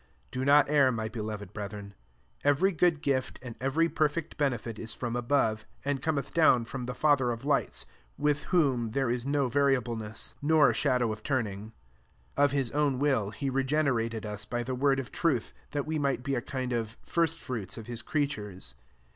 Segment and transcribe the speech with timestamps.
[0.29, 1.93] 16 Do not err, my beloved brethren.
[2.41, 6.87] 17 Every good gift, and every perfect benefit, is from above, and cometh down from
[6.87, 7.85] the Father of lights,
[8.17, 11.59] with whom there is no variableness, 368 JAWES IL nor shadow of turning.
[12.35, 15.99] 18 Of his own will he regenerated us by the word of truth, that we
[15.99, 18.73] might be a kind of first fruits qf his creatures.